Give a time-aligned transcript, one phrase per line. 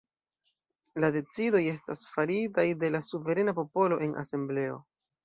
[1.03, 4.81] La decidoj estas faritaj de la suverena popolo en asembleo.